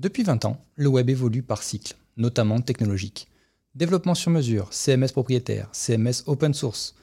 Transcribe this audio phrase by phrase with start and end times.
[0.00, 3.26] Depuis 20 ans, le web évolue par cycle, notamment technologique.
[3.74, 6.94] Développement sur mesure, CMS propriétaire, CMS open source.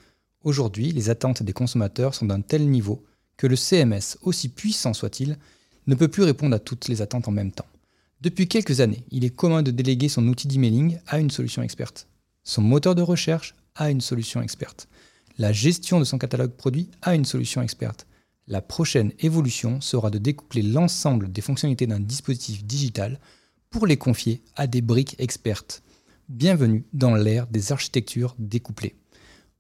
[0.46, 3.04] Aujourd'hui, les attentes des consommateurs sont d'un tel niveau
[3.36, 5.38] que le CMS, aussi puissant soit-il,
[5.88, 7.68] ne peut plus répondre à toutes les attentes en même temps.
[8.22, 12.08] Depuis quelques années, il est commun de déléguer son outil d'emailing à une solution experte,
[12.46, 14.88] son moteur de recherche à une solution experte,
[15.38, 18.08] la gestion de son catalogue produit à une solution experte,
[18.48, 23.20] la prochaine évolution sera de découpler l'ensemble des fonctionnalités d'un dispositif digital
[23.70, 25.82] pour les confier à des briques expertes.
[26.30, 28.96] Bienvenue dans l'ère des architectures découplées.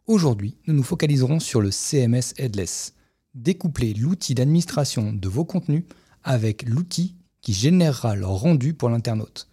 [0.05, 2.93] Aujourd'hui, nous nous focaliserons sur le CMS Headless.
[3.33, 5.83] Découpler l'outil d'administration de vos contenus
[6.23, 9.47] avec l'outil qui générera leur rendu pour l'internaute.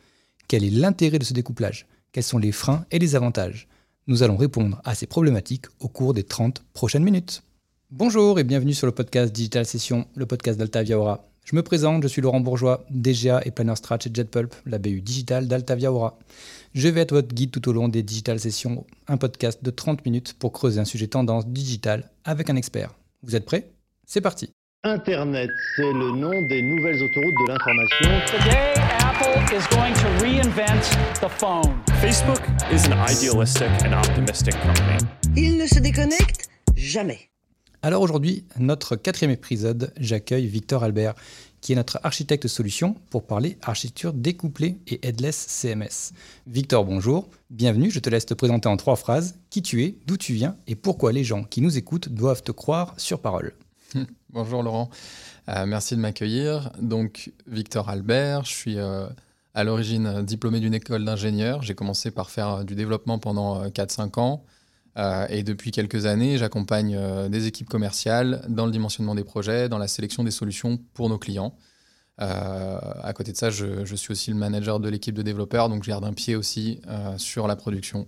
[0.47, 1.87] Quel est l'intérêt de ce découplage?
[2.13, 3.67] Quels sont les freins et les avantages?
[4.07, 7.43] Nous allons répondre à ces problématiques au cours des 30 prochaines minutes.
[7.95, 11.27] Bonjour et bienvenue sur le podcast Digital Session, le podcast d'Altavia Aura.
[11.45, 15.03] Je me présente, je suis Laurent Bourgeois, DGA et Planner Strat chez JetPulp, la BU
[15.03, 16.19] digitale d'Altavia Aura.
[16.75, 20.07] Je vais être votre guide tout au long des Digital Sessions, un podcast de 30
[20.07, 22.95] minutes pour creuser un sujet tendance digital avec un expert.
[23.25, 23.69] Vous êtes prêts?
[24.07, 24.49] C'est parti
[24.85, 28.09] Internet, c'est le nom des nouvelles autoroutes de l'information.
[28.27, 28.73] Today,
[29.05, 31.77] Apple is going to reinvent the phone.
[32.01, 32.41] Facebook
[32.73, 34.97] is an idealistic and optimistic company.
[35.37, 37.32] Il ne se déconnecte jamais.
[37.85, 41.15] Alors aujourd'hui, notre quatrième épisode, j'accueille Victor Albert,
[41.61, 46.13] qui est notre architecte solution pour parler architecture découplée et headless CMS.
[46.47, 50.17] Victor, bonjour, bienvenue, je te laisse te présenter en trois phrases qui tu es, d'où
[50.17, 53.53] tu viens et pourquoi les gens qui nous écoutent doivent te croire sur parole.
[54.31, 54.89] Bonjour Laurent,
[55.49, 56.71] Euh, merci de m'accueillir.
[56.81, 59.09] Donc Victor Albert, je suis euh,
[59.55, 61.63] à l'origine diplômé d'une école d'ingénieur.
[61.63, 64.45] J'ai commencé par faire euh, du développement pendant euh, 4-5 ans.
[64.99, 69.69] Euh, et depuis quelques années, j'accompagne euh, des équipes commerciales dans le dimensionnement des projets,
[69.69, 71.55] dans la sélection des solutions pour nos clients.
[72.21, 75.83] Euh, à côté de ça, je, suis aussi le manager de l'équipe de développeurs, donc
[75.83, 78.07] je garde un pied aussi euh, sur la production.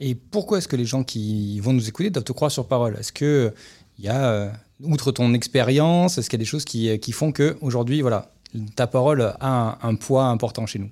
[0.00, 2.96] Et pourquoi est-ce que les gens qui vont nous écouter doivent te croire sur parole?
[2.98, 3.54] Est-ce que
[3.98, 4.52] il y a,
[4.82, 8.30] outre ton expérience, est-ce qu'il y a des choses qui, qui font que aujourd'hui, voilà,
[8.74, 10.90] ta parole a un poids important chez nous?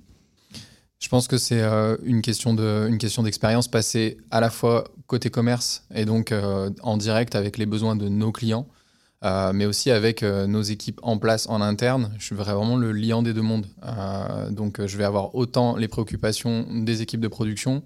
[1.04, 6.06] Je pense que c'est euh, une question d'expérience passée à la fois côté commerce et
[6.06, 8.66] donc euh, en direct avec les besoins de nos clients,
[9.22, 12.10] euh, mais aussi avec nos équipes en place en interne.
[12.18, 13.66] Je suis vraiment le liant des deux mondes.
[14.50, 17.82] Donc je vais avoir autant les préoccupations des équipes de production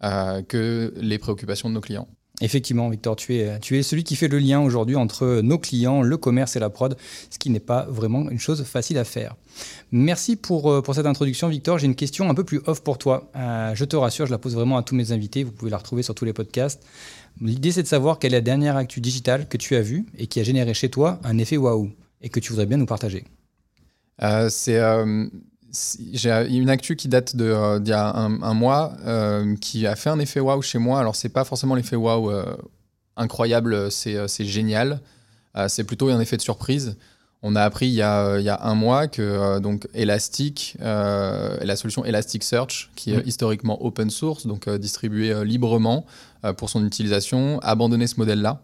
[0.00, 2.08] que les préoccupations de nos clients.
[2.40, 6.02] Effectivement, Victor, tu es, tu es celui qui fait le lien aujourd'hui entre nos clients,
[6.02, 6.96] le commerce et la prod,
[7.30, 9.36] ce qui n'est pas vraiment une chose facile à faire.
[9.92, 11.78] Merci pour, euh, pour cette introduction, Victor.
[11.78, 13.30] J'ai une question un peu plus off pour toi.
[13.36, 15.44] Euh, je te rassure, je la pose vraiment à tous mes invités.
[15.44, 16.84] Vous pouvez la retrouver sur tous les podcasts.
[17.40, 20.26] L'idée, c'est de savoir quelle est la dernière actu digitale que tu as vue et
[20.26, 23.24] qui a généré chez toi un effet waouh et que tu voudrais bien nous partager.
[24.22, 24.80] Euh, c'est
[26.12, 29.96] j'ai une actu qui date euh, d'il y a un, un mois euh, qui a
[29.96, 31.00] fait un effet waouh chez moi.
[31.00, 32.56] Alors c'est pas forcément l'effet waouh euh,
[33.16, 35.00] incroyable, c'est c'est génial.
[35.68, 36.96] C'est plutôt un effet de surprise.
[37.42, 41.76] On a appris il y a, il y a un mois que donc Elastic, la
[41.76, 46.06] solution Elasticsearch, qui est historiquement open source, donc distribuée librement
[46.56, 48.62] pour son utilisation, a abandonné ce modèle-là.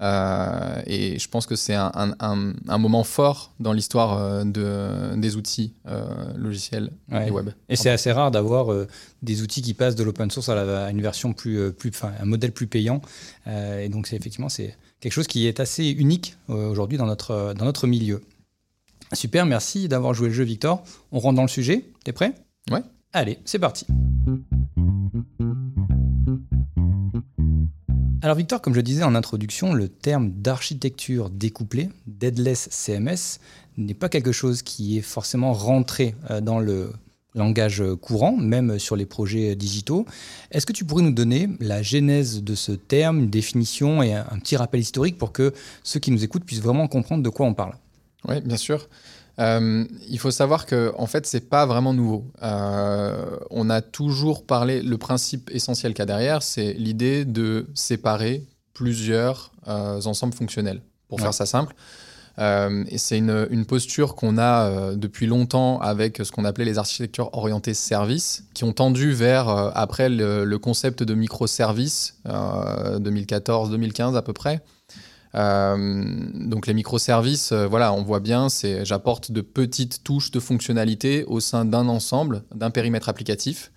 [0.00, 4.44] Euh, et je pense que c'est un, un- un- un moment fort dans l'histoire euh,
[4.44, 6.04] de, des outils euh,
[6.36, 7.28] logiciels Ouais.
[7.28, 7.50] et web.
[7.68, 8.74] Et c'est assez rare d'avoir
[9.22, 12.12] des outils qui passent de l'open source à, la- à une version plus, plus, enfin,
[12.20, 13.00] un modèle plus payant.
[13.46, 17.64] Et donc c'est effectivement c'est quelque chose qui est assez unique aujourd'hui dans notre, dans
[17.64, 18.20] notre milieu.
[19.12, 20.82] Super, merci d'avoir joué le jeu, Victor.
[21.12, 21.84] On rentre dans le sujet.
[22.04, 22.34] T'es prêt?
[22.70, 22.82] Ouais.
[23.12, 23.86] Allez, c'est parti.
[28.24, 33.38] Alors Victor, comme je disais en introduction, le terme d'architecture découplée, deadless CMS,
[33.76, 36.90] n'est pas quelque chose qui est forcément rentré euh, dans le
[37.34, 40.06] langage courant, même sur les projets digitaux.
[40.52, 44.38] Est-ce que tu pourrais nous donner la genèse de ce terme, une définition et un
[44.38, 45.52] petit rappel historique pour que
[45.82, 47.74] ceux qui nous écoutent puissent vraiment comprendre de quoi on parle?
[48.26, 48.88] Oui, bien sûr.
[49.40, 52.24] Euh, il faut savoir que en fait, c'est pas vraiment nouveau.
[52.42, 54.82] Euh, on a toujours parlé.
[54.82, 58.44] Le principe essentiel qu'il y a derrière, c'est l'idée de séparer
[58.74, 60.82] plusieurs euh, ensembles fonctionnels.
[61.08, 61.24] Pour Ouais.
[61.24, 61.74] faire ça simple,
[62.38, 67.30] et c'est une, une posture qu'on a depuis longtemps avec ce qu'on appelait les architectures
[67.32, 74.22] orientées services, qui ont tendu vers après le, le concept de microservices, euh, 2014-2015 à
[74.22, 74.60] peu près.
[75.34, 80.40] Euh, donc les microservices, euh, voilà, on voit bien, c'est j'apporte de petites touches de
[80.40, 83.72] fonctionnalité au sein d'un ensemble, d'un périmètre applicatif.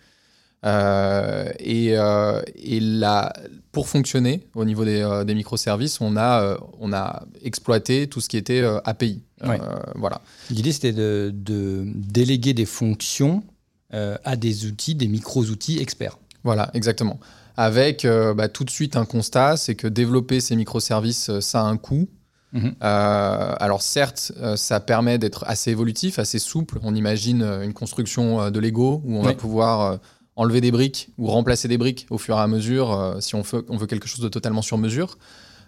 [0.65, 3.31] Euh, et euh, et là,
[3.71, 8.29] pour fonctionner au niveau des, euh, des microservices, on a, on a exploité tout ce
[8.29, 9.21] qui était API.
[9.45, 9.59] Ouais.
[9.95, 10.21] voilà.
[10.49, 13.43] L'idée, c'était de, de déléguer des fonctions
[13.91, 16.17] à des outils, des micro-outils experts.
[16.43, 17.19] Voilà, exactement.
[17.57, 21.61] Avec euh, bah, tout de suite un constat, c'est que développer ces microservices, euh, ça
[21.61, 22.07] a un coût.
[22.53, 22.75] Mhm.
[22.81, 26.79] Euh, alors certes, ça permet d'être assez évolutif, assez souple.
[26.81, 29.99] On imagine une construction de Lego où on va pouvoir
[30.37, 33.65] enlever des briques ou remplacer des briques au fur et à mesure si on veut,
[33.67, 35.17] on veut quelque chose de totalement sur mesure.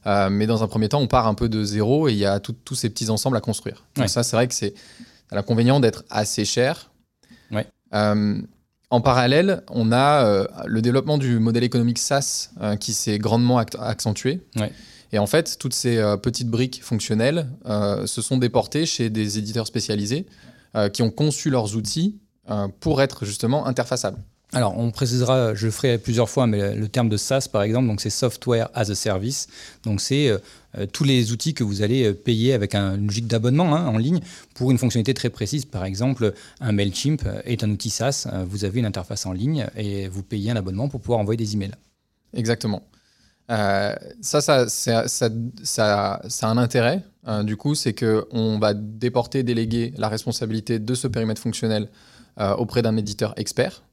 [0.08, 2.26] Euh, mais dans un premier temps, on part un peu de zéro et il y
[2.26, 3.84] a tous ces petits ensembles à construire.
[3.96, 4.08] Donc Ouais.
[4.08, 4.74] ça, c'est vrai que c'est
[5.32, 6.92] l'inconvénient d'être assez cher.
[7.52, 7.68] Ouais.
[7.94, 8.42] Euh,
[8.92, 13.60] en parallèle, on a euh, le développement du modèle économique SaaS euh, qui s'est grandement
[13.60, 14.42] accentué.
[14.56, 14.72] Ouais.
[15.12, 17.48] Et en fait, toutes ces euh, petites briques fonctionnelles
[18.06, 20.26] se sont déportées chez des éditeurs spécialisés
[20.94, 22.20] qui ont conçu leurs outils
[22.80, 24.20] pour être justement interfaçables.
[24.52, 27.88] Alors, on précisera, je le ferai plusieurs fois, mais le terme de SaaS, par exemple,
[27.88, 29.48] donc c'est Software as a Service.
[29.84, 30.40] Donc, c'est euh,
[30.76, 33.86] euh, tous les outils que vous allez euh, payer avec un- une logique d'abonnement hein,
[33.86, 34.22] en ligne
[34.56, 35.66] pour une fonctionnalité très précise.
[35.66, 38.28] Par exemple, un MailChimp est un outil SaaS.
[38.48, 41.54] Vous avez une interface en ligne et vous payez un abonnement pour pouvoir envoyer des
[41.54, 41.76] emails.
[42.34, 42.82] Exactement.
[43.48, 44.68] Ça, ça,
[45.86, 51.08] a un intérêt, euh, du coup, c'est qu'on va déporter, déléguer la responsabilité de ce
[51.08, 51.88] périmètre fonctionnel
[52.58, 53.84] auprès d'un éditeur expert.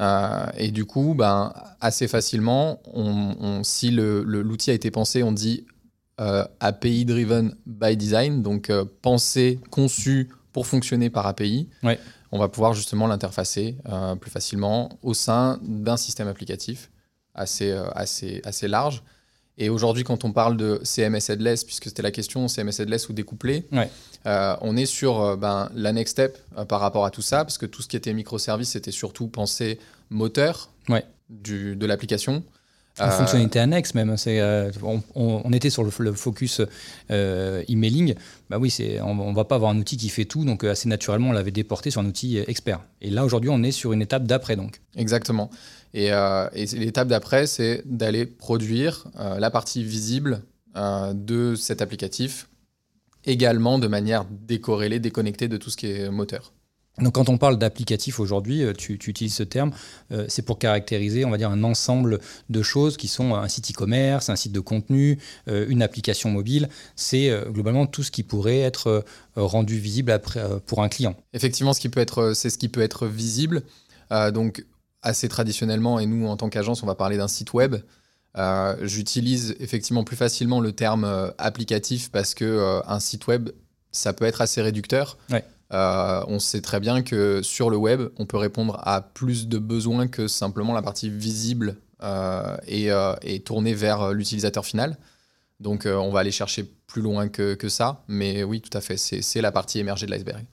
[0.00, 5.32] Euh, et du coup, ben, assez facilement, on, on- si l'outil a été pensé, on
[5.32, 5.66] dit
[6.20, 11.68] euh, API driven by design, donc euh, pensé, conçu pour fonctionner par API.
[11.82, 11.98] Ouais.
[12.30, 13.76] On va pouvoir justement l'interfacer
[14.20, 16.90] plus facilement au sein d'un système applicatif
[17.34, 19.02] assez, assez, assez large.
[19.58, 23.12] Et aujourd'hui, quand on parle de CMS headless, puisque c'était la question, CMS headless ou
[23.12, 23.90] découplé, Ouais.
[24.26, 27.44] euh, on est sur euh, ben, la next step euh, par rapport à tout ça,
[27.44, 29.78] parce que tout ce qui était microservice, c'était surtout pensé
[30.10, 31.04] moteur Ouais.
[31.28, 32.42] du, de l'application.
[32.98, 34.16] Une Euh, fonctionnalité annexe même.
[34.18, 36.60] C'est, euh, on, on- on était sur le, le focus
[37.68, 38.14] emailing.
[38.50, 40.88] Bah oui, c'est, on ne va pas avoir un outil qui fait tout, donc assez
[40.88, 42.80] naturellement, on l'avait déporté sur un outil expert.
[43.00, 44.56] Et là, aujourd'hui, on est sur une étape d'après.
[44.56, 44.80] Donc.
[44.96, 45.50] Exactement.
[45.94, 50.42] Et, euh, et l'étape d'après, c'est d'aller produire euh, la partie visible
[50.76, 52.48] euh, de cet applicatif,
[53.24, 56.52] également de manière décorrélée, déconnectée de tout ce qui est moteur.
[56.98, 59.72] Donc, quand on parle d'applicatif aujourd'hui, tu, tu utilises ce terme,
[60.12, 63.70] euh, c'est pour caractériser, on va dire, un ensemble de choses qui sont un site
[63.70, 65.18] e-commerce, un site de contenu,
[65.48, 66.68] euh, une application mobile.
[66.94, 69.04] C'est euh, globalement tout ce qui pourrait être
[69.36, 71.16] rendu visible après, pour un client.
[71.32, 73.62] Effectivement, ce qui peut être, c'est ce qui peut être visible.
[74.34, 74.66] Donc,
[75.02, 77.76] assez traditionnellement, et nous, en tant qu'agence, on va parler d'un site web.
[78.38, 83.50] Euh, J'utilise effectivement plus facilement le terme euh, applicatif parce que euh, un site web,
[83.90, 85.18] ça peut être assez réducteur.
[85.30, 85.44] Ouais.
[85.70, 90.06] On sait très bien que sur le web, on peut répondre à plus de besoins
[90.06, 91.76] que simplement la partie visible
[92.66, 92.90] et,
[93.22, 94.98] et tournée vers l'utilisateur final.
[95.60, 98.04] Donc, on va aller chercher plus loin que, que ça.
[98.06, 100.44] Mais oui, tout à fait, c'est la partie émergée de l'iceberg.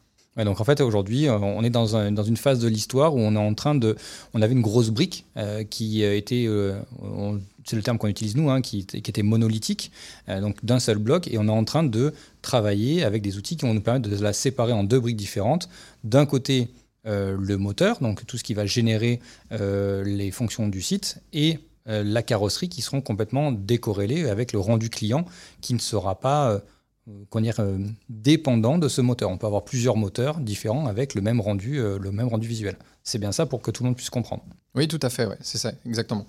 [0.45, 3.19] Donc en fait aujourd'hui euh, on est dans, un- dans une phase de l'histoire où
[3.19, 3.95] on est en train de
[4.33, 6.47] on avait une grosse brique euh, qui euh, était
[7.65, 9.91] c'est le terme qu'on utilise nous hein, qui, était- monolithique
[10.27, 13.65] donc d'un seul bloc et on est en train de travailler avec des outils qui
[13.65, 15.69] vont nous permettre de la séparer en deux briques différentes.
[16.03, 16.69] D'un côté
[17.06, 19.19] le moteur donc tout ce qui va générer
[19.51, 25.25] les fonctions du site et la carrosserie qui seront complètement décorrélées avec le rendu client
[25.62, 26.62] qui ne sera pas
[27.29, 27.77] qu'on dire, euh,
[28.09, 29.29] dépendant de ce moteur.
[29.29, 32.77] On peut avoir plusieurs moteurs différents avec le même rendu, euh, le même rendu visuel.
[33.10, 34.44] C'est bien ça pour que tout le monde puisse comprendre.
[34.75, 36.28] Oui, tout à fait, ouais, c'est ça, exactement.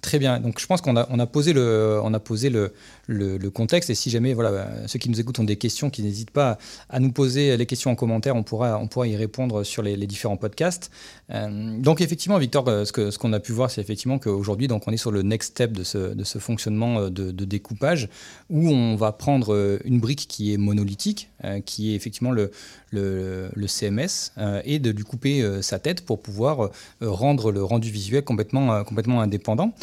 [0.00, 0.38] Très bien.
[0.38, 2.72] Donc, je pense qu'on a, on a posé, le, on a posé le,
[3.08, 3.90] le- le contexte.
[3.90, 6.56] Et si jamais voilà, ceux qui nous écoutent ont des questions, qui n'hésitent pas
[6.88, 9.96] à nous poser les questions en commentaire, on pourra, on pourra y répondre sur les,
[9.96, 10.92] les différents podcasts.
[11.30, 14.68] Euh, donc, effectivement, Victor, euh, ce que- ce qu'on a pu voir, c'est effectivement qu'aujourd'hui,
[14.68, 17.44] donc, on est sur le next step de ce, de ce fonctionnement euh, de, de
[17.44, 18.08] découpage
[18.50, 22.52] où on va prendre une brique qui est monolithique, euh, qui est effectivement le,
[22.92, 26.68] le, le CMS, euh, et de lui couper sa tête pour pouvoir euh,
[27.02, 29.74] rendre le rendu visuel complètement, euh, complètement indépendant.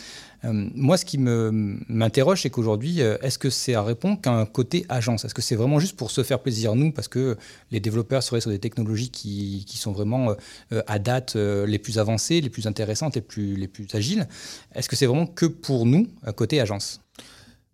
[0.45, 4.85] Euh, moi, ce qui me- m'interroge, c'est qu'aujourd'hui, est-ce que ça répond qu'à un côté
[4.87, 5.25] agence?
[5.25, 7.37] Est-ce que c'est vraiment juste pour se faire plaisir, nous, parce que
[7.71, 10.35] les développeurs seraient sur des technologies qui, qui sont vraiment,
[10.71, 14.27] euh, à date, euh, les plus avancées, les plus intéressantes, les plus, les plus agiles?
[14.75, 17.01] Est-ce que c'est vraiment que pour nous, à côté agence?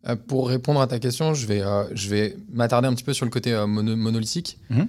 [0.07, 1.61] Euh, pour répondre à ta question, je vais,
[1.93, 4.57] je vais m'attarder un petit peu sur le côté mono- monolithique.
[4.69, 4.87] Mhm.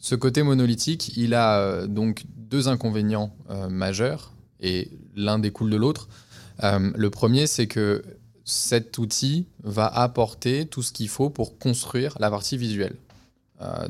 [0.00, 5.76] Ce côté monolithique, il a euh, donc deux inconvénients euh, majeurs et l'un découle de
[5.76, 6.08] l'autre.
[6.64, 8.02] Euh, le premier, c'est que
[8.46, 12.96] cet outil va apporter tout ce qu'il faut pour construire la partie visuelle.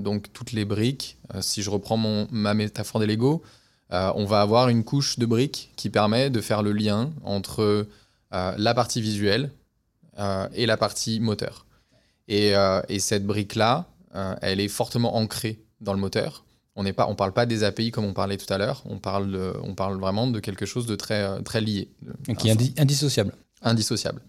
[0.00, 3.40] Donc toutes les briques, si je reprends mon, ma métaphore des Lego,
[3.90, 7.86] on va avoir une couche de briques qui permet de faire le lien entre
[8.32, 9.52] la partie visuelle
[10.54, 11.66] et la partie moteur.
[12.26, 12.52] Et,
[12.88, 13.86] et cette brique-là,
[14.42, 16.44] elle est fortement ancrée dans le moteur.
[16.76, 19.54] On ne parle pas des API comme on parlait tout à l'heure, on, parle de-
[19.62, 21.90] on parle vraiment de quelque chose de très, euh, très lié.
[22.26, 23.32] Donc, qui est indi- indissociable.
[23.62, 24.22] indissociable.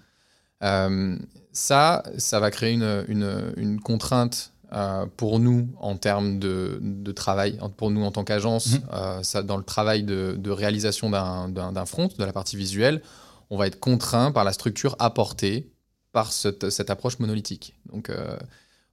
[0.63, 1.17] Euh,
[1.53, 7.11] ça, ça va créer une, une- une contrainte euh, pour nous en termes de, de
[7.11, 11.85] travail, pour nous en tant qu'agence, euh, ça, dans le travail de, de réalisation d'un-
[11.85, 13.01] front, de la partie visuelle,
[13.49, 15.69] on va être contraint par la structure apportée
[16.13, 17.75] par cette, cette approche monolithique.
[17.91, 18.37] Donc, euh,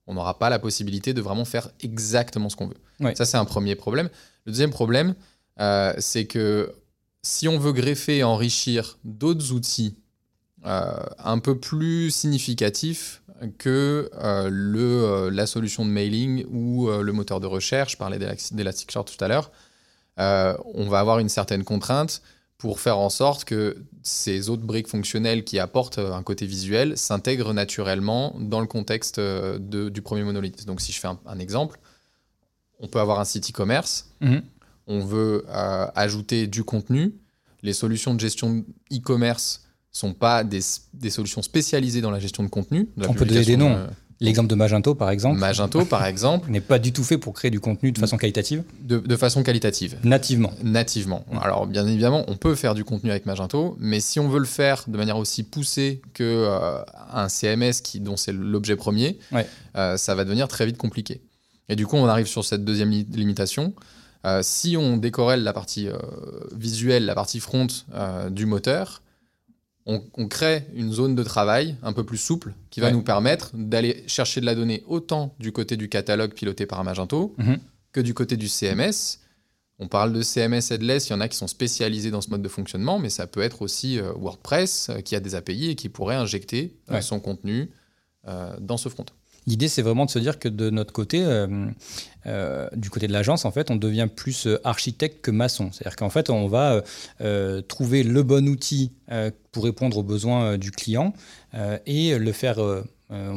[0.09, 2.77] on n'aura pas la possibilité de vraiment faire exactement ce qu'on veut.
[2.99, 3.15] Ouais.
[3.15, 4.09] Ça, c'est un premier problème.
[4.47, 5.15] Le deuxième problème,
[5.61, 6.73] euh, c'est que
[7.23, 9.97] si on veut greffer et enrichir d'autres outils
[10.67, 13.23] euh, un peu plus significatifs
[13.59, 19.17] que euh, le, la solution de mailing ou le moteur de recherche, je parlais d'Elasticsearch
[19.17, 19.53] tout à l'heure,
[20.17, 22.23] on va avoir une certaine contrainte
[22.59, 26.99] pour faire en sorte que ces autres briques fonctionnelles qui apportent euh, un côté visuel
[26.99, 30.67] s'intègrent naturellement dans le contexte euh, de- du premier monolithe.
[30.67, 31.79] Donc si je fais un, un exemple,
[32.81, 34.43] on peut avoir un site e-commerce, Mhm.
[34.89, 37.15] on veut euh, ajouter du contenu,
[37.63, 40.61] les solutions de gestion e-commerce sont pas des,
[40.95, 42.89] des solutions spécialisées dans la gestion de contenu.
[42.97, 43.87] de On peut donner des noms.
[44.21, 47.51] L'exemple de Magento, par exemple, Magento, par exemple, n'est pas du tout fait pour créer
[47.53, 50.53] du contenu de façon qualitative, de, de façon qualitative, nativement.
[50.65, 51.25] nativement.
[51.31, 51.39] Mm.
[51.41, 54.45] Alors, bien évidemment, on peut faire du contenu avec Magento, mais si on veut le
[54.45, 56.81] faire de manière aussi poussée que euh,
[57.13, 59.47] un CMS qui, dont c'est l'objet premier, Ouais.
[59.77, 61.21] euh, ça va devenir très vite compliqué.
[61.69, 63.73] Et du coup, on arrive sur cette deuxième li- limitation.
[64.27, 65.89] Euh, si on décorrèle la partie
[66.57, 67.67] visuelle, la partie front
[68.31, 69.03] du moteur,
[69.91, 72.93] on, on crée une zone de travail un peu plus souple qui va Ouais.
[72.93, 77.35] nous permettre d'aller chercher de la donnée autant du côté du catalogue piloté par Magento
[77.39, 77.59] Mhm.
[77.93, 79.19] que du côté du CMS.
[79.81, 82.43] On parle de CMS headless, il y en a qui sont spécialisés dans ce mode
[82.43, 85.75] de fonctionnement, mais ça peut être aussi euh, WordPress euh, qui a des API et
[85.77, 87.03] qui pourrait injecter euh, Ouais.
[87.03, 87.71] son contenu
[88.61, 89.07] dans ce front.
[89.49, 91.47] L'idée, c'est vraiment de se dire que de notre côté, euh,
[92.27, 95.71] euh, du côté de l'agence, en fait, on devient plus euh, architecte que maçon.
[95.73, 96.83] C'est-à-dire qu'en fait, on va
[97.67, 98.93] trouver le bon outil
[99.53, 101.15] pour répondre aux besoins du client
[101.87, 102.59] et le faire,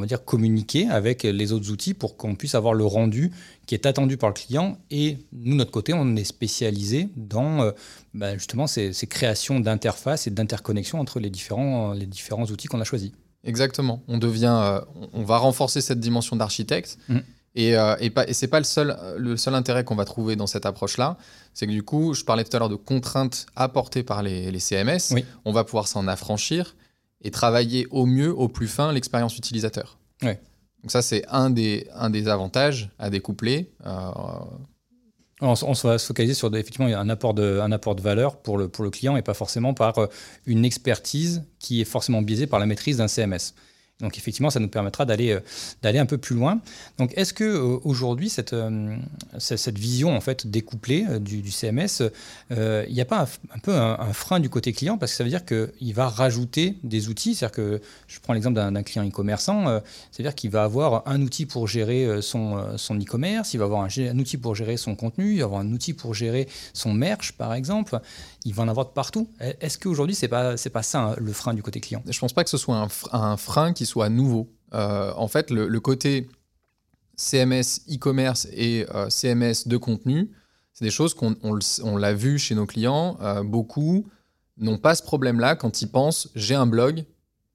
[0.06, 3.32] dire, communiquer avec les autres outils pour qu'on puisse avoir le rendu
[3.66, 4.78] qui est attendu par le client.
[4.90, 7.72] Et nous, notre côté, on est spécialisé dans
[8.14, 12.82] bah, justement ces, ces créations d'interfaces et d'interconnexions entre les différents, les différents outils qu'on
[12.82, 13.12] a choisis.
[13.44, 14.04] Exactement.
[14.08, 14.82] On devient, euh,
[15.14, 16.98] on va renforcer cette dimension d'architecte.
[17.10, 17.24] Mhm.
[17.54, 20.36] Et, euh, et, et c'est pas le seul, euh, le seul intérêt qu'on va trouver
[20.36, 21.18] dans cette approche-là.
[21.54, 24.60] C'est que du coup, je parlais tout à l'heure de contraintes apportées par les, les
[24.60, 25.12] CMS.
[25.12, 25.26] Oui.
[25.44, 26.76] On va pouvoir s'en affranchir
[27.22, 29.98] et travailler au mieux, au plus fin, l'expérience utilisateur.
[30.24, 30.40] Ouais.
[30.82, 33.72] Donc ça, c'est un des, un des avantages à découpler.
[33.86, 34.12] Euh,
[35.42, 38.68] On, va se focaliser sur effectivement un apport de, un apport de valeur pour le,
[38.68, 40.08] pour le client et pas forcément par euh,
[40.46, 43.56] une expertise qui est forcément biaisée par la maîtrise d'un CMS.
[44.02, 45.40] Donc effectivement, ça nous permettra d'aller euh,
[45.82, 46.60] d'aller un peu plus loin.
[46.98, 48.96] Donc est-ce que euh, aujourd'hui cette, euh,
[49.38, 52.02] cette cette vision en fait découplée du, CMS,
[52.50, 54.98] il n'y a pas un, peu un, frein du côté client?
[54.98, 57.36] Parce que ça veut dire qu'il va rajouter des outils.
[57.36, 59.80] C'est-à-dire que je prends l'exemple d'un client e-commerçant, euh,
[60.12, 64.20] c'est-à-dire qu'il va avoir un outil pour gérer son, son e-commerce, il va avoir un,
[64.20, 67.54] outil pour gérer son contenu, il va avoir un outil pour gérer son merch, par
[67.54, 68.00] exemple.
[68.44, 69.30] Il va en avoir de partout.
[69.40, 72.02] Est-ce qu'aujourd'hui, c'est pas, c'est pas ça hein, le frein du côté client?
[72.08, 74.54] Je pense pas que ce soit un, un frein qui soit nouveau.
[74.74, 76.30] Euh, en fait, le, le côté
[77.18, 80.32] CMS e-commerce et euh, CMS de contenu,
[80.74, 81.36] c'est des choses qu'on
[81.84, 83.18] on l'a vu chez nos clients.
[83.22, 84.08] euh, beaucoup
[84.58, 87.04] n'ont pas ce problème-là quand ils pensent j'ai un blog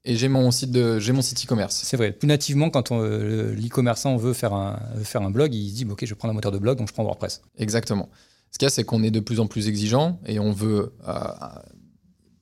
[0.03, 1.81] et j'ai mon site de j'ai mon site e-commerce.
[1.83, 2.11] C'est vrai.
[2.11, 6.05] Plus nativement, quand l'e-commerçant veut faire, un, veut faire un blog, il se dit Ok,
[6.05, 7.41] je prendre un moteur de blog, donc je prends WordPress.
[7.57, 8.09] Exactement.
[8.51, 10.93] Ce qu'il y a, c'est qu'on est de plus en plus exigeant et on veut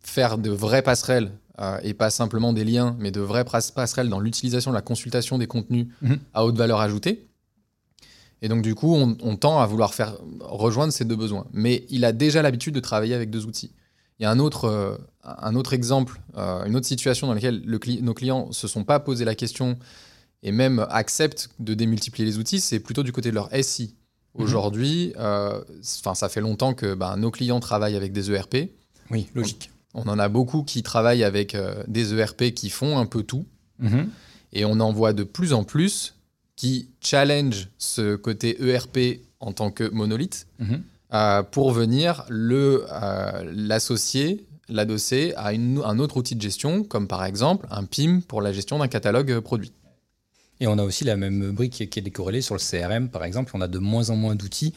[0.01, 4.19] faire de vraies passerelles euh, et pas simplement des liens, mais de vraies passerelles dans
[4.19, 6.19] l'utilisation, la consultation des contenus Mhm.
[6.33, 7.27] à haute valeur ajoutée.
[8.41, 11.47] Et donc, du coup, on, on tend à vouloir faire rejoindre ces deux besoins.
[11.53, 13.71] Mais il a déjà l'habitude de travailler avec deux outils.
[14.19, 17.61] Il y a un autre, euh, un autre exemple, euh, une autre situation dans laquelle
[17.65, 19.77] le cli- nos clients se sont pas posé la question
[20.43, 23.95] et même acceptent de démultiplier les outils, c'est plutôt du côté de leur SI.
[24.35, 25.61] Aujourd'hui, euh,
[26.01, 28.69] enfin, ça fait longtemps que ben, nos clients travaillent avec des ERP.
[29.09, 29.71] Oui, logique.
[29.97, 33.45] On en a beaucoup qui travaillent avec euh, des ERP qui font un peu tout.
[33.79, 34.09] Mhm.
[34.53, 36.15] Et on en voit de plus en plus
[36.55, 40.81] qui challenge ce côté ERP en tant que monolithe Mhm.
[41.13, 47.23] euh, pour venir euh, l'associer, l'adosser à une- un autre outil de gestion, comme par
[47.25, 49.71] exemple un PIM pour la gestion d'un catalogue produit.
[50.61, 53.09] Et on a aussi la même brique qui est- qui est décorrélée sur le CRM,
[53.09, 53.51] par exemple.
[53.55, 54.73] On a de moins en moins d'outils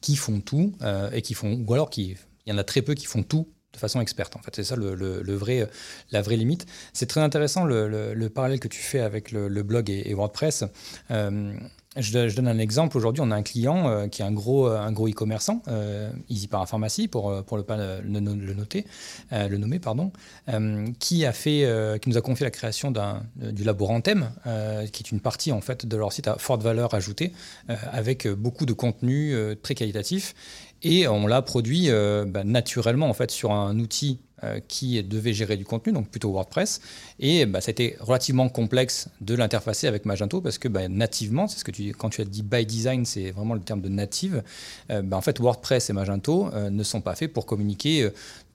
[0.00, 2.82] qui font tout euh, et qui font, ou alors qui, il y en a très
[2.82, 4.36] peu qui font tout de façon experte.
[4.36, 4.94] En fait, c'est ça le,
[5.34, 5.68] vrai,
[6.10, 6.66] la vraie limite.
[6.92, 10.14] C'est très intéressant le, le- le parallèle que tu fais avec le, blog et, et
[10.14, 10.64] WordPress.
[11.10, 11.52] Euh,
[11.96, 12.96] je, donne- un exemple.
[12.96, 16.46] Aujourd'hui, on a un client euh, qui est un gros, un gros e-commerçant, euh, Easy
[16.46, 18.86] Parapharmacie, pour, euh, pour le, pas le, noter,
[19.32, 20.12] euh, le nommer, pardon,
[20.48, 22.92] euh, qui, euh, nous a confié la création
[23.36, 26.94] du laborantem, euh, qui est une partie en fait de leur site à forte valeur
[26.94, 27.32] ajoutée,
[27.68, 30.34] euh, avec beaucoup de contenu euh, très qualitatif.
[30.82, 34.29] Et on l'a produit euh, bah, naturellement en fait sur un outil euh,
[34.68, 36.80] qui devait gérer du contenu, donc plutôt WordPress.
[37.18, 41.64] Et bah, été relativement complexe de l'interfacer avec Magento parce que bah, nativement, c'est ce
[41.64, 44.42] que tu quand tu as dit by design, c'est vraiment le terme de native.
[44.90, 48.02] euh, bah, en fait, WordPress et Magento euh, ne sont pas faits pour communiquer.
[48.02, 48.10] euh,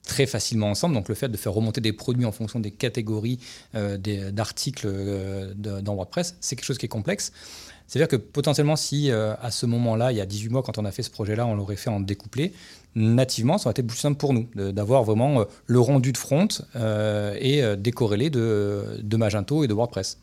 [0.06, 0.94] très facilement ensemble.
[0.94, 3.38] Donc le fait de faire remonter des produits en fonction des catégories
[3.74, 7.32] euh, d'articles euh, dans WordPress, c'est quelque chose qui est complexe.
[7.86, 10.84] C'est-à-dire que potentiellement, si euh, à ce moment-là, il y a 18 mois, quand on
[10.84, 12.52] a fait ce projet-là, on l'aurait fait en découplé,
[12.96, 16.48] nativement, ça aurait été plus simple pour nous d'avoir vraiment euh, le rendu de front
[16.74, 20.18] euh, et euh, décorrélé de, de Magento et de WordPress.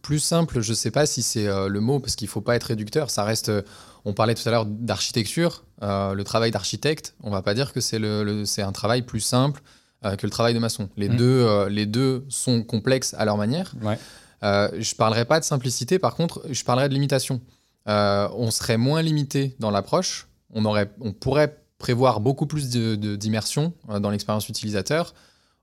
[0.00, 2.40] Plus, simple, je ne sais pas si c'est euh, le mot, parce qu'il ne faut
[2.40, 3.10] pas être réducteur.
[3.10, 3.48] Ça reste.
[3.48, 3.62] euh,
[4.04, 5.64] on parlait tout à l'heure d'architecture.
[5.82, 8.72] euh, le travail d'architecte, on ne va pas dire que c'est le, le- c'est un
[8.72, 9.60] travail plus simple
[10.18, 10.88] que le travail de maçon.
[10.96, 11.16] Les, Mhm.
[11.16, 13.72] deux, les deux sont complexes à leur manière.
[13.82, 13.96] Ouais.
[14.42, 17.40] Je ne parlerai pas de simplicité, par contre, je parlerai de limitation.
[17.86, 20.26] On serait moins limité dans l'approche.
[20.52, 25.14] On, aurait, on pourrait prévoir beaucoup plus de- de- d'immersion euh, dans l'expérience utilisateur.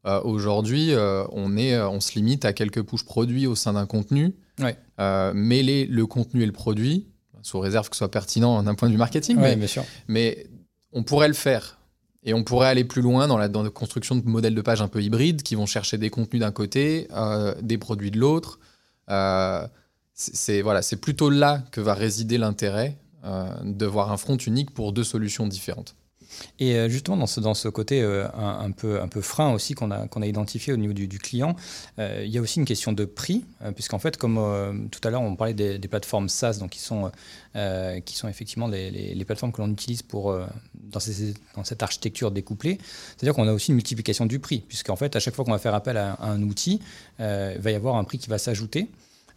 [0.05, 3.85] Euh, Aujourd'hui, euh, on, euh, on se limite à quelques push produits au sein d'un
[3.85, 4.35] contenu.
[4.59, 4.77] Ouais.
[4.99, 7.07] Euh, mêler le contenu et le produit,
[7.41, 9.85] sous réserve que ce soit pertinent d'un point de vue marketing, mais, bien sûr.
[10.09, 10.45] mais
[10.91, 11.77] on pourrait le faire.
[12.23, 14.81] Et on pourrait aller plus loin dans la, dans la construction de modèles de page
[14.81, 17.07] un peu hybrides qui vont chercher des contenus d'un côté,
[17.61, 18.59] des produits de l'autre.
[20.13, 22.97] C'est voilà, plutôt là que va résider l'intérêt
[23.63, 25.95] de voir un front unique pour deux solutions différentes.
[26.59, 29.74] Et euh, justement, dans ce, dans ce côté euh, un, peu, un peu frein aussi
[29.74, 31.55] qu'on a, a identifié au niveau du, client,
[32.00, 33.45] euh, il y a aussi une question de prix,
[33.75, 37.12] puisqu'en fait, comme tout à l'heure, on parlait des, plateformes SaaS, donc qui sont,
[38.05, 40.38] qui sont effectivement les, plateformes que l'on utilise pour,
[40.75, 42.77] dans, cette architecture découplée.
[43.17, 45.59] C'est-à-dire qu'on a aussi une multiplication du prix, puisqu'en fait, à chaque fois qu'on va
[45.59, 46.79] faire appel à, à un outil,
[47.20, 48.87] il va y avoir un prix qui va s'ajouter.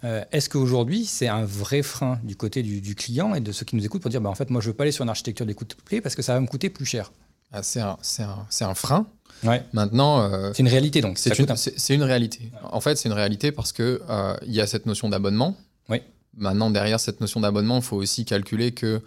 [0.05, 3.65] Euh, Est-ce qu'aujourd'hui, c'est un vrai frein du côté du, du client et de ceux
[3.65, 5.09] qui nous écoutent pour dire, bah, en fait, moi, je veux pas aller sur une
[5.11, 7.13] architecture découplée parce que ça va me coûter plus cher?
[7.53, 9.07] Ah, c'est un, frein.
[9.45, 9.63] Ouais.
[9.73, 11.19] Maintenant, euh, C'est une réalité donc.
[11.19, 12.51] C'est une, un- réalité.
[12.65, 15.57] En fait, c'est une réalité parce que euh, il y a cette notion d'abonnement.
[15.89, 16.01] Oui.
[16.37, 19.03] Maintenant, derrière cette notion d'abonnement, il faut aussi calculer que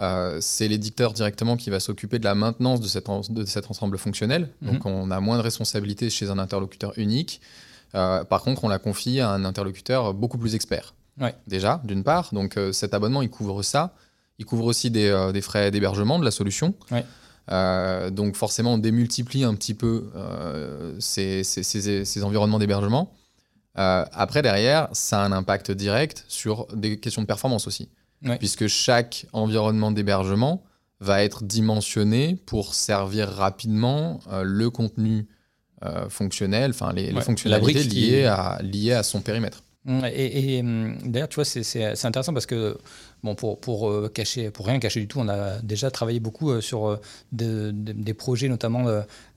[0.00, 3.70] euh, c'est l'éditeur directement qui va s'occuper de la maintenance de cet, en- de cet
[3.70, 4.48] ensemble fonctionnel.
[4.62, 4.72] Mhm.
[4.72, 7.42] Donc, on a moins de responsabilités chez un interlocuteur unique.
[7.94, 10.94] Euh, par contre, on la confie à un interlocuteur beaucoup plus expert.
[11.20, 11.34] Ouais.
[11.46, 12.30] Déjà, d'une part.
[12.32, 13.94] Donc, euh, cet abonnement, il couvre ça.
[14.38, 16.74] Il couvre aussi des, euh, des frais d'hébergement de la solution.
[16.90, 17.04] Ouais.
[18.12, 20.08] Donc forcément, on démultiplie un petit peu
[21.00, 23.12] ces, ces- ces- ces environnements d'hébergement.
[23.74, 27.88] Après, derrière, ça a un impact direct sur des questions de performance aussi.
[28.24, 28.38] Ouais.
[28.38, 30.62] Puisque chaque environnement d'hébergement
[31.00, 35.26] va être dimensionné pour servir rapidement le contenu
[35.84, 39.62] euh, fonctionnel, enfin les, les fonctionnalités brique qui- liées, à, liées à son périmètre.
[39.86, 42.76] Mm, Et, hum, d'ailleurs, tu vois, c'est- intéressant parce que,
[43.22, 46.96] bon, euh, pour rien cacher du tout, on a déjà travaillé beaucoup euh, sur euh,
[47.32, 48.84] de- de- des projets, notamment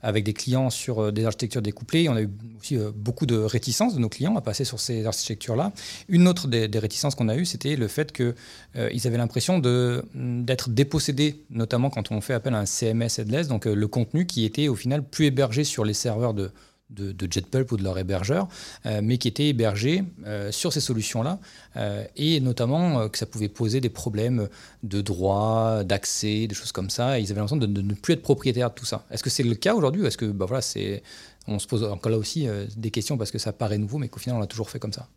[0.01, 2.09] avec des clients sur des architectures découplées.
[2.09, 2.29] On a eu
[2.59, 5.71] aussi beaucoup de réticences de nos clients à passer sur ces architectures-là.
[6.09, 10.69] Une autre des, réticences qu'on a eues, c'était le fait qu'ils avaient l'impression mm, d'être
[10.69, 14.67] dépossédés, notamment quand on fait appel à un CMS headless, donc le contenu qui était
[14.67, 16.51] au final plus hébergé sur les serveurs de,
[16.89, 18.47] de, Jetpulp ou de leur hébergeur,
[18.85, 21.39] euh, mais qui était hébergé euh, sur ces solutions-là,
[21.77, 24.47] euh, et notamment que ça pouvait poser des problèmes
[24.83, 27.19] de droit, d'accès, des choses comme ça.
[27.19, 29.05] Et ils avaient l'impression de, ne plus être propriétaires de tout ça.
[29.11, 31.03] Est-ce que c'est le cas aujourd'hui ou est-ce que bah voilà, c'est,
[31.47, 34.19] on se pose encore là aussi des questions parce que ça paraît nouveau, mais qu'au
[34.19, 35.07] final on l'a toujours fait comme ça?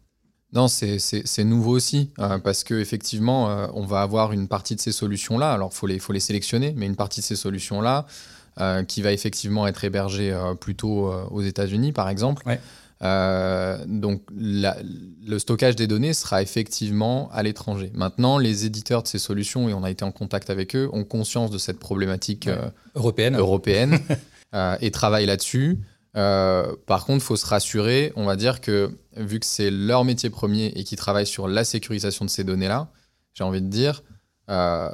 [0.53, 5.53] Non, c'est- nouveau aussi, parce qu'effectivement, euh, on va avoir une partie de ces solutions-là,
[5.53, 8.07] alors il faut les, faut les sélectionner, mais une partie de ces solutions-là
[8.61, 12.43] euh, qui va effectivement être hébergée euh, plutôt euh, aux États-Unis, par exemple.
[12.47, 12.61] Ouais.
[13.87, 14.77] Donc la-
[15.27, 17.91] le stockage des données sera effectivement à l'étranger.
[17.95, 21.05] Maintenant, les éditeurs de ces solutions, et on a été en contact avec eux, ont
[21.05, 22.71] conscience de cette problématique Ouais.
[22.95, 23.99] Européenne européenne
[24.81, 25.79] et travaillent là-dessus.
[26.17, 30.05] Euh, par contre, il faut se rassurer, on va dire que vu que c'est leur
[30.05, 32.89] métier premier et qu'ils travaillent sur la sécurisation de ces données-là,
[33.35, 34.03] j'ai envie de dire,
[34.49, 34.89] euh,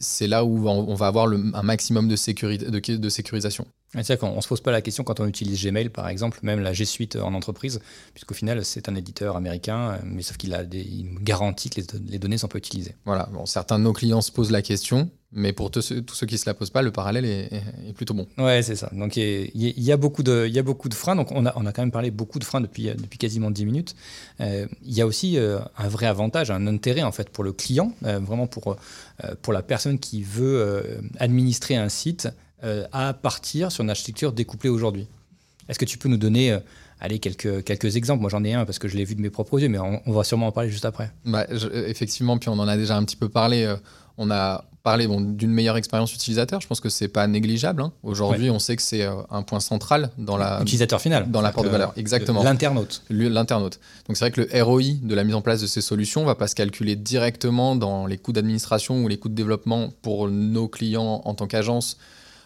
[0.00, 3.66] c'est là où on va avoir le- un maximum de, sécurité, de, de sécurisation.
[3.92, 6.60] C'est-à-dire qu'on ne se pose pas la question quand on utilise Gmail, par exemple, même
[6.60, 7.80] la G Suite en entreprise,
[8.12, 10.84] puisqu'au final, c'est un éditeur américain, euh, mais sauf qu'il a des,
[11.24, 12.94] que les, les données sont pas utilisées.
[13.04, 13.28] Voilà.
[13.32, 16.46] Bon, certains de nos clients se posent la question, Mais pour tous ceux, qui se
[16.48, 18.26] la posent pas, le parallèle est, est- est plutôt bon.
[18.38, 18.88] Ouais, c'est ça.
[18.92, 19.22] Donc, il
[19.54, 21.14] y, a- il y a beaucoup de, il y a beaucoup de freins.
[21.14, 23.50] Donc, on a, on a quand même parlé beaucoup de freins depuis, euh, depuis quasiment
[23.50, 23.94] 10 minutes.
[24.40, 27.52] Euh, il y a aussi euh, un vrai avantage, un intérêt, en fait, pour le
[27.52, 28.76] client, euh, vraiment pour,
[29.42, 32.28] pour la personne qui veut administrer un site
[32.92, 35.06] à partir sur une architecture découplée aujourd'hui.
[35.68, 36.58] Est-ce que tu peux nous donner,
[37.00, 38.20] allez, quelques, quelques exemples?
[38.22, 40.00] Moi, j'en ai un parce que je l'ai vu de mes propres yeux, mais on,
[40.06, 41.10] on va sûrement en parler juste après.
[41.24, 43.64] Bah, je- effectivement, puis on en a déjà un petit peu parlé.
[43.64, 43.76] euh,
[44.18, 46.60] on a parlé bon, d'une meilleure expérience utilisateur.
[46.60, 47.82] Je pense que c'est pas négligeable.
[47.82, 47.92] hein.
[48.04, 51.28] Aujourd'hui, on sait que c'est euh, un point central dans la Utilisateur final.
[51.28, 51.92] dans l'apport de valeur.
[51.96, 52.44] Exactement.
[52.44, 53.02] L'internaute.
[53.10, 53.80] l'internaute.
[54.06, 56.36] Donc c'est vrai que le ROI de la mise en place de ces solutions va
[56.36, 60.68] pas se calculer directement dans les coûts d'administration ou les coûts de développement pour nos
[60.68, 61.96] clients en tant qu'agence.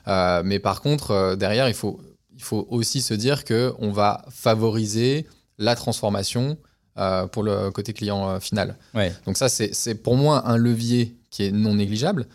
[0.09, 2.00] Euh, mais par contre, euh, derrière, il faut,
[2.35, 5.26] il faut aussi se dire que on va favoriser
[5.59, 6.57] la transformation
[6.96, 8.76] euh, pour le côté client final.
[8.94, 9.12] Ouais.
[9.26, 12.27] Donc ça, c'est pour moi un levier qui est non négligeable.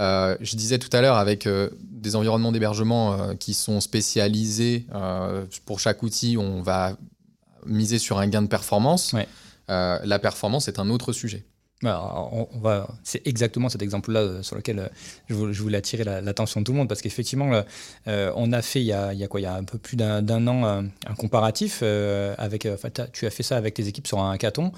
[0.00, 4.86] Euh, je disais tout à l'heure avec euh, des environnements d'hébergement euh, qui sont spécialisés
[5.66, 6.96] pour chaque outil, on va
[7.66, 9.12] miser sur un gain de performance.
[9.12, 9.28] Ouais.
[9.68, 11.44] La performance est un autre sujet.
[11.84, 14.88] Va, c'est exactement cet exemple-là euh, sur lequel euh,
[15.28, 17.62] je, vou- je voulais attirer la- l'attention de tout le monde parce qu'effectivement,
[18.08, 19.08] euh, on a fait il y a,
[19.54, 22.66] un peu plus d'un an un, comparatif avec.
[23.12, 24.72] tu as fait ça avec tes équipes sur un hackathon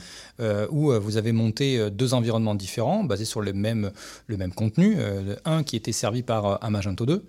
[0.71, 3.91] où vous avez monté deux environnements différents basés sur le même
[4.27, 4.97] le même contenu.
[5.45, 7.25] un qui était servi par un Magento 2.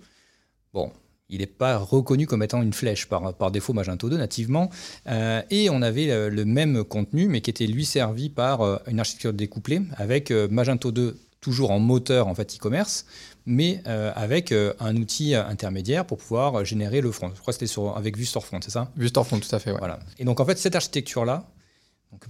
[0.74, 0.92] Bon.
[1.30, 4.70] Il n'est pas reconnu comme étant une flèche par, par défaut Magento 2 nativement.
[5.08, 8.78] Euh, et on avait euh, le même contenu, mais qui était lui servi par euh,
[8.86, 13.06] une architecture découplée avec euh, Magento 2 toujours en moteur en fait e-commerce,
[13.46, 17.30] mais avec un outil intermédiaire pour pouvoir générer le front.
[17.32, 18.90] Je crois que c'était avec Vue Storefront, c'est ça?
[18.96, 19.70] Vue Storefront, tout à fait.
[19.70, 19.78] ouais.
[19.78, 20.00] Voilà.
[20.18, 21.46] Et donc en fait cette architecture là.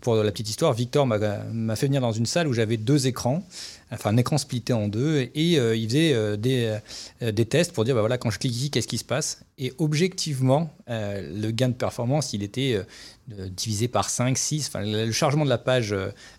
[0.00, 3.44] Pour la petite histoire, Victor m'a fait venir dans une salle où j'avais deux écrans,
[3.92, 6.78] enfin un écran splitté en deux, et euh, il faisait euh, des,
[7.22, 9.44] euh, des tests pour dire bah voilà quand je clique ici qu'est-ce qui se passe?
[9.56, 12.80] Et objectivement, le gain de performance il était
[13.28, 14.68] divisé par 5, 6.
[14.68, 15.94] Enfin, le chargement de la page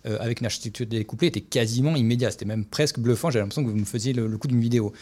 [0.05, 2.31] avec une architecture découplée était quasiment immédiat.
[2.31, 3.29] C'était même presque bluffant.
[3.29, 4.93] J'ai l'impression que vous me faisiez le, coup d'une vidéo.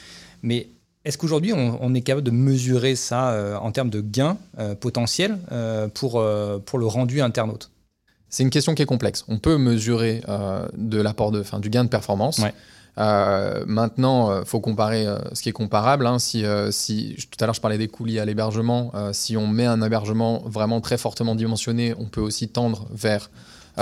[0.42, 0.68] Mais
[1.06, 4.40] est-ce qu'aujourd'hui, on, est capable de mesurer ça en termes de gains
[4.80, 6.24] potentiels euh, pour,
[6.66, 7.70] pour le rendu internaute?
[8.30, 9.24] C'est une question qui est complexe.
[9.28, 12.40] On peut mesurer euh, de l'apport de, du gain de performance.
[12.40, 12.54] Ouais.
[13.00, 16.08] Euh, maintenant, il faut comparer euh, ce qui est comparable.
[16.08, 16.18] hein.
[16.20, 19.38] Si, euh, si tout à l'heure je parlais des coûts liés à l'hébergement, euh, si
[19.38, 23.30] on met un hébergement vraiment très fortement dimensionné, on peut aussi tendre vers euh,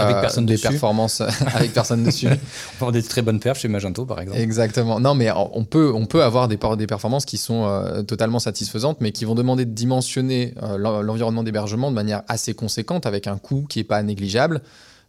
[0.02, 0.68] Avec personne des dessus.
[0.68, 1.22] performances
[1.54, 2.28] avec personne dessus.
[2.28, 2.38] On peut
[2.80, 4.40] avoir des très bonnes perfs chez Magento, par exemple.
[4.40, 5.00] Exactement.
[5.00, 9.12] Non, mais on peut, on peut avoir des, performances qui sont euh, totalement satisfaisantes, mais
[9.12, 13.38] qui vont demander de dimensionner euh, l'en- l'environnement d'hébergement de manière assez conséquente, avec un
[13.38, 14.62] coût qui n'est pas négligeable.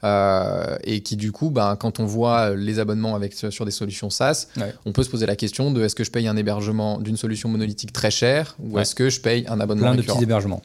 [0.05, 4.11] euh, et qui du coup, ben, quand on voit les abonnements avec, sur des solutions
[4.11, 4.75] SaaS, Ouais.
[4.85, 7.49] on peut se poser la question de est-ce que je paye un hébergement d'une solution
[7.49, 8.83] monolithique très cher ou Ouais.
[8.83, 10.63] est-ce que je paye un abonnement Plein de petits hébergements.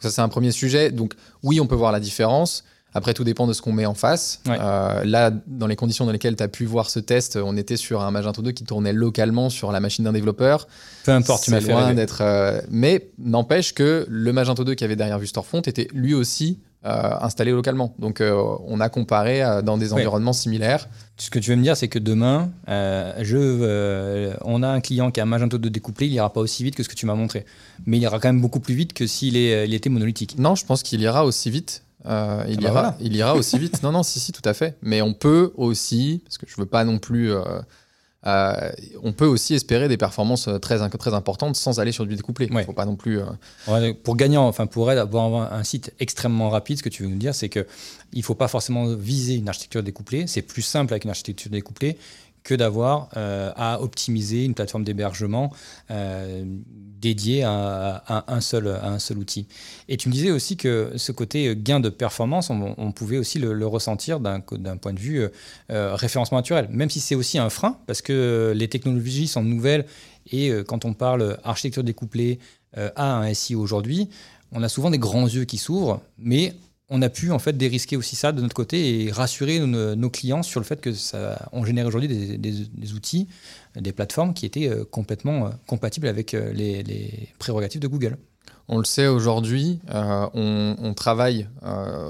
[0.00, 0.90] ça, c'est un premier sujet.
[0.90, 2.64] Donc, oui, on peut voir la différence.
[2.94, 4.40] Après, tout dépend de ce qu'on met en face.
[4.48, 4.56] Ouais.
[4.60, 7.76] Euh, là, dans les conditions dans lesquelles tu as pu voir ce test, on était
[7.76, 10.68] sur un Magento 2 qui tournait localement sur la machine d'un développeur.
[11.04, 12.18] Peu importe, tu m'as loin d'être.
[12.22, 16.60] euh, Mais n'empêche que le Magento 2 qui avait derrière Vue Storefront était lui aussi
[16.86, 17.94] euh, installé localement.
[17.98, 19.94] Donc, euh, on a comparé euh, dans des Ouais.
[19.94, 20.86] environnements similaires.
[21.16, 22.50] Ce que tu veux me dire, c'est que demain,
[23.22, 26.62] je, on a un client qui a un Magento 2 découplé, il ira pas aussi
[26.64, 27.44] vite que ce que tu m'as montré.
[27.86, 30.36] Mais il ira quand même beaucoup plus vite que s'il il était monolithique.
[30.38, 31.82] Non, je pense qu'il ira aussi vite.
[32.06, 32.96] Euh, il, Ah bah ira, voilà.
[33.00, 33.82] il ira aussi vite.
[33.82, 34.76] Non, non, si, si, tout à fait.
[34.82, 37.32] Mais on peut aussi, parce que je veux pas non plus.
[37.32, 37.42] euh,
[38.26, 42.46] euh, on peut aussi espérer des performances très, très importantes sans aller sur du découplé.
[42.50, 42.64] Il Ouais.
[42.64, 43.20] faut pas non plus.
[43.68, 47.18] Ouais, Pour gagner, enfin pour avoir un site extrêmement rapide, ce que tu veux nous
[47.18, 47.66] dire, c'est que
[48.14, 50.26] il faut pas forcément viser une architecture découplée.
[50.26, 51.98] C'est plus simple avec une architecture découplée
[52.44, 55.50] que d'avoir euh, à optimiser une plateforme d'hébergement
[55.90, 59.48] euh, dédiée à, un seul, à un seul outil.
[59.88, 63.66] Et tu me disais aussi que ce côté gain de performance, on, pouvait aussi le,
[63.66, 65.26] ressentir d'un point de vue
[65.72, 69.86] euh, référencement naturel, même si c'est aussi un frein, parce que les technologies sont nouvelles
[70.30, 72.38] et quand on parle architecture découplée
[72.74, 74.08] à un SEO aujourd'hui,
[74.52, 76.54] on a souvent des grands yeux qui s'ouvrent, mais
[76.94, 80.44] on a pu en fait dérisquer aussi ça de notre côté et rassurer nos, clients
[80.44, 83.26] sur le fait que ça, on génère aujourd'hui des, outils,
[83.74, 88.16] des plateformes qui étaient euh, complètement euh, compatibles avec euh, les, prérogatives de Google.
[88.68, 91.48] On le sait aujourd'hui, on, travaille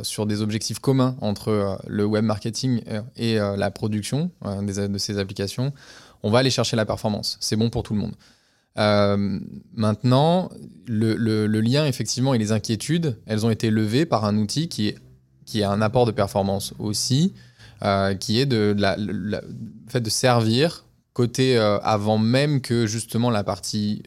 [0.05, 2.81] sur des objectifs communs entre le web marketing
[3.17, 5.73] et la production de ces applications.
[6.23, 7.39] On va aller chercher la performance.
[7.41, 8.15] C'est bon pour tout le monde.
[8.79, 9.39] Euh,
[9.75, 10.51] maintenant,
[10.87, 14.69] le, le- le lien effectivement et les inquiétudes, elles ont été levées par un outil
[14.69, 14.99] qui, est,
[15.47, 17.35] qui a un apport de performance aussi,
[17.83, 19.41] euh, qui est de la, la- le
[19.89, 24.03] fait de servir côté euh, avant même que justement la partie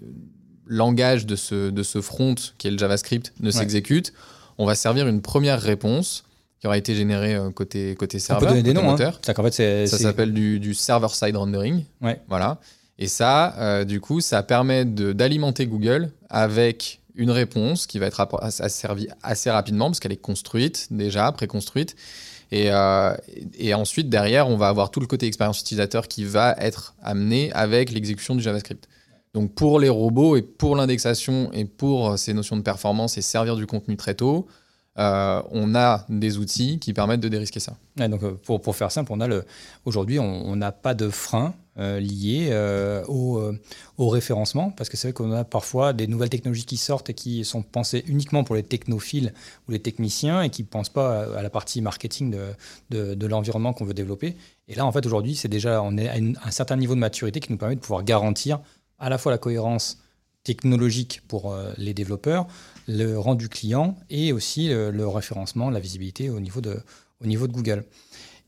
[0.66, 4.12] langage de ce, de ce front, qui est le JavaScript, ne s'exécute,
[4.58, 6.26] on va servir une première réponse
[6.60, 8.50] qui aura été générée côté, côté serveur.
[8.50, 8.90] On peut donner des noms.
[8.90, 8.98] Hein.
[9.88, 11.86] Ça, s'appelle du, du server-side rendering.
[12.02, 12.20] Ouais.
[12.28, 12.60] Voilà.
[13.00, 18.28] Et ça, euh, du coup, ça permet d'alimenter Google avec une réponse qui va être
[18.42, 21.96] asservie assez rapidement parce qu'elle est construite déjà, préconstruite.
[22.52, 23.14] Et, euh,
[23.58, 27.52] et ensuite, derrière, on va avoir tout le côté expérience utilisateur qui va être amené
[27.54, 28.88] avec l'exécution du JavaScript.
[29.34, 33.22] Donc pour les robots et pour l'indexation et pour euh, ces notions de performance et
[33.22, 34.48] servir du contenu très tôt,
[35.00, 37.76] euh, on a des outils qui permettent de dérisquer ça.
[37.98, 39.46] Donc, euh, pour, pour faire simple, on a le,
[39.86, 42.52] aujourd'hui, on n'a pas de frein euh, lié
[43.08, 47.14] au, référencement, parce que c'est vrai qu'on a parfois des nouvelles technologies qui sortent et
[47.14, 49.34] qui sont pensées uniquement pour les technophiles
[49.68, 52.36] ou les techniciens et qui ne pensent pas à, la partie marketing
[52.90, 54.36] de, de, l'environnement qu'on veut développer.
[54.68, 57.40] Et là, en fait, aujourd'hui, c'est déjà, on est à un certain niveau de maturité
[57.40, 58.60] qui nous permet de pouvoir garantir
[58.98, 60.00] à la fois la cohérence
[60.44, 62.48] technologique pour les développeurs,
[62.88, 66.80] le rendu client et aussi le référencement, la visibilité au niveau de,
[67.22, 67.84] au niveau de Google.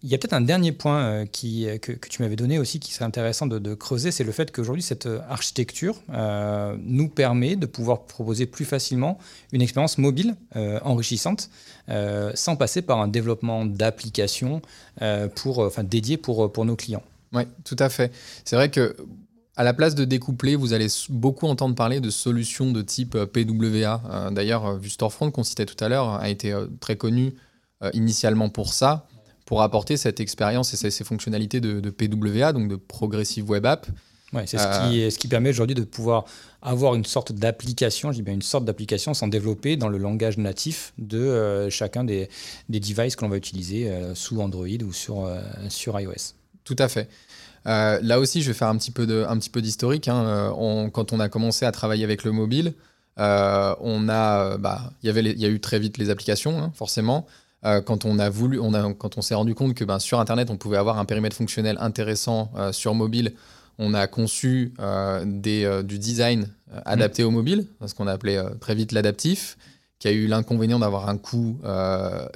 [0.02, 2.94] Il y a peut-être un dernier point euh, qui, que, tu m'avais donné aussi qui
[2.94, 7.66] serait intéressant de, creuser, c'est le fait qu'aujourd'hui, cette euh, architecture euh, nous permet de
[7.66, 9.18] pouvoir proposer plus facilement
[9.52, 10.36] une expérience mobile
[10.84, 11.50] enrichissante
[12.34, 14.62] sans passer par un développement d'applications
[15.36, 17.04] pour, enfin, dédié pour, pour nos clients.
[17.34, 18.12] Oui, tout à fait.
[18.46, 18.96] C'est vrai que
[19.60, 23.26] à la place de découpler, vous allez beaucoup entendre parler de solutions de type euh,
[23.26, 24.02] PWA.
[24.10, 27.36] Euh, D'ailleurs, euh, VuStorefront, qu'on citait tout à l'heure, a été très connu
[27.94, 29.06] initialement pour ça,
[29.46, 33.66] pour apporter cette expérience et ces, ces fonctionnalités de, de PWA, donc de Progressive Web
[33.66, 33.88] App.
[34.32, 36.24] Ouais, c'est ce, qui, ce qui permet aujourd'hui de pouvoir
[36.62, 40.38] avoir une sorte d'application, je dis bien une sorte d'application sans développer dans le langage
[40.38, 42.30] natif de euh, chacun des,
[42.70, 45.30] des devices que l'on va utiliser euh, sous Android ou sur,
[45.68, 46.36] sur iOS.
[46.64, 47.10] Tout à fait.
[47.68, 50.08] Euh, là aussi, je vais faire un petit peu de, un petit peu d'historique.
[50.08, 50.24] hein.
[50.24, 52.74] Euh, quand on a commencé à travailler avec le mobile,
[53.20, 56.62] euh, on a, bah, il y avait, il y a eu très vite les applications,
[56.62, 57.26] hein, forcément.
[57.62, 60.50] Quand on a voulu, on a, quand on s'est rendu compte que ben, sur Internet,
[60.50, 63.34] on pouvait avoir un périmètre fonctionnel intéressant sur mobile,
[63.78, 64.74] on a conçu
[65.26, 66.48] du design
[66.86, 69.58] adapté au mobile, ce qu'on a appelé euh, très vite l'adaptif,
[70.00, 71.60] qui a eu l'inconvénient d'avoir un coût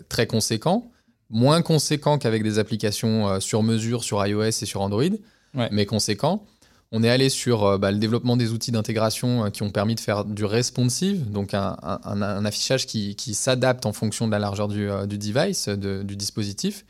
[0.09, 0.91] très conséquent,
[1.33, 5.03] moins conséquent qu'avec des applications euh, sur mesure sur iOS et sur Android,
[5.55, 5.67] Ouais.
[5.71, 6.45] mais conséquent.
[6.95, 9.95] On est allé sur euh, bah, le développement des outils d'intégration euh, qui ont permis
[9.95, 14.27] de faire du responsive, donc un, un- un- un affichage qui, qui s'adapte en fonction
[14.27, 16.85] de la largeur du, du device, de- du dispositif.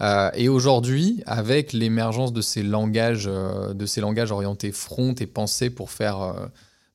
[0.00, 5.26] Euh, et aujourd'hui, avec l'émergence de ces langages, euh, de ces langages orientés front et
[5.26, 6.46] pensés pour faire, euh,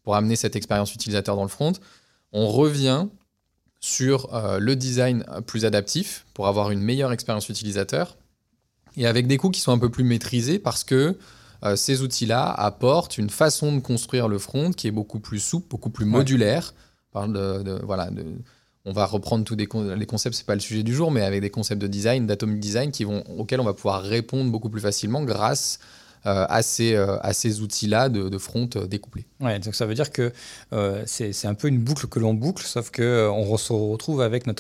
[0.03, 1.73] pour amener cette expérience utilisateur dans le front,
[2.33, 3.07] on revient
[3.79, 8.17] sur euh, le design plus adaptif pour avoir une meilleure expérience utilisateur
[8.95, 11.17] et avec des coûts qui sont un peu plus maîtrisés parce que
[11.63, 15.67] euh, ces outils-là apportent une façon de construire le front qui est beaucoup plus souple,
[15.69, 16.73] beaucoup plus modulaire.
[17.15, 18.23] De, de- voilà, de-
[18.85, 21.21] on va reprendre tous des con- les concepts, c'est pas le sujet du jour, mais
[21.23, 24.69] avec des concepts de design, d'atomic design, qui vont, auxquels on va pouvoir répondre beaucoup
[24.69, 25.83] plus facilement grâce euh,
[26.25, 29.25] à ces, euh, ces outils-là de, de front euh, découplés.
[29.39, 30.33] Donc ça veut dire que
[30.73, 33.73] euh, c'est un peu une boucle que l'on boucle, sauf que euh, on re- se
[33.73, 34.57] retrouve avec notre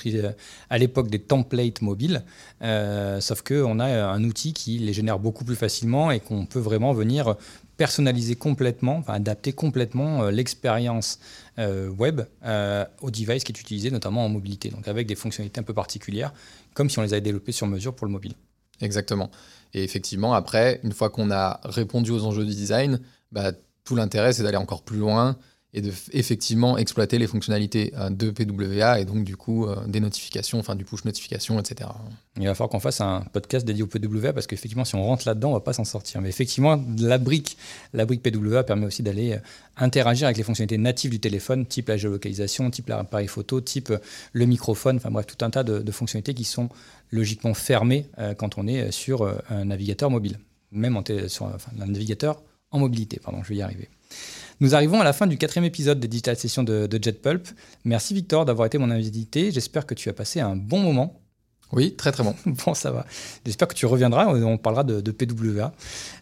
[0.69, 2.23] à l'époque des templates mobiles,
[2.61, 6.45] euh, sauf que on a un outil qui les génère beaucoup plus facilement et qu'on
[6.45, 7.35] peut vraiment venir
[7.77, 11.19] personnaliser complètement, adapter complètement euh, l'expérience
[11.59, 15.59] euh, web euh, au device qui est utilisé, notamment en mobilité, donc avec des fonctionnalités
[15.59, 16.33] un peu particulières,
[16.73, 18.33] comme si on les avait développées sur mesure pour le mobile.
[18.81, 19.31] Exactement.
[19.73, 22.99] Et effectivement, après, une fois qu'on a répondu aux enjeux du design,
[23.31, 23.51] bah,
[23.83, 25.37] tout l'intérêt, c'est d'aller encore plus loin
[25.73, 29.99] et de effectivement exploiter les fonctionnalités euh, de PWA et donc du coup euh, des
[29.99, 31.89] notifications, enfin du push notification, etc.
[32.37, 35.27] Il va falloir qu'on fasse un podcast dédié au PWA parce qu'effectivement, si on rentre
[35.27, 36.21] là-dedans, on va pas s'en sortir.
[36.21, 37.57] Mais effectivement, la brique,
[37.93, 39.39] la brique PWA permet aussi d'aller euh,
[39.75, 43.93] interagir avec les fonctionnalités natives du téléphone, type la géolocalisation, type l'appareil photo, type
[44.31, 46.69] le microphone, enfin bref, tout un tas de, fonctionnalités qui sont
[47.11, 50.39] logiquement fermées quand on est sur un navigateur mobile,
[50.71, 53.19] même en sur un navigateur en mobilité.
[53.23, 53.89] Pardon, je vais y arriver.
[54.59, 57.47] Nous arrivons à la fin du quatrième épisode des Digital Sessions de, de JetPulp.
[57.85, 59.51] Merci Victor d'avoir été mon invité.
[59.51, 61.21] J'espère que tu as passé un bon moment
[61.71, 62.33] Oui, très très bon.
[62.65, 63.05] Bon, ça va.
[63.45, 64.25] J'espère que tu reviendras.
[64.27, 65.73] On parlera de, de PWA.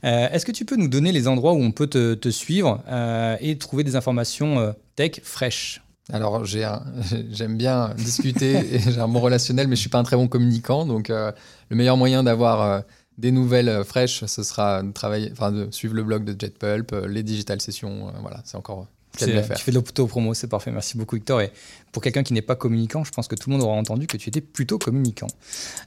[0.04, 2.84] Euh, Est-ce que tu peux nous donner les endroits où on peut te, te suivre
[2.90, 5.82] euh, et trouver des informations euh, tech fraîches?
[6.12, 6.44] Alors
[7.32, 10.28] j'aime bien discuter et j'ai un bon relationnel, mais je suis pas un très bon
[10.28, 10.86] communicant.
[10.86, 11.34] Donc le
[11.76, 12.84] meilleur moyen d'avoir
[13.18, 16.94] des nouvelles euh, fraîches, ce sera de travailler, enfin de suivre le blog de JetPulp,
[16.94, 18.10] euh, les digital sessions.
[18.10, 18.88] euh, voilà, c'est encore.
[19.18, 20.72] Tu fais de l'auto-promo, c'est parfait.
[20.72, 21.40] Merci beaucoup, Victor.
[21.40, 21.52] Et
[21.96, 24.18] pour quelqu'un qui n'est pas communicant, je pense que tout le monde aura entendu que
[24.18, 25.28] tu étais plutôt communicant.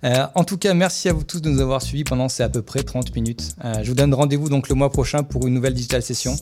[0.04, 2.48] Euh, en tout cas, merci à vous tous de nous avoir suivis pendant ces à
[2.48, 3.54] peu près 30 minutes.
[3.62, 6.34] Euh, je vous donne rendez-vous donc le mois prochain pour une nouvelle digital session.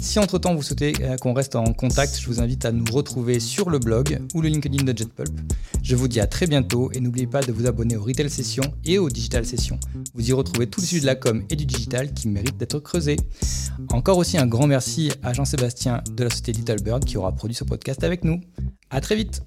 [0.00, 3.40] Si entre-temps vous souhaitez euh, qu'on reste en contact, je vous invite à nous retrouver
[3.40, 5.38] sur le blog ou le LinkedIn de JetPulp.
[5.82, 8.72] Je vous dis à très bientôt et n'oubliez pas de vous abonner aux Retail Sessions
[8.86, 9.78] et aux Digital Sessions.
[10.14, 12.78] Vous y retrouvez tous les sujets de la com et du digital qui méritent d'être
[12.78, 13.18] creusés.
[13.90, 17.54] Encore aussi un grand merci à Jean-Sébastien de la société Little Bird qui aura produit
[17.54, 18.40] ce podcast avec nous.
[18.90, 19.42] À très vite.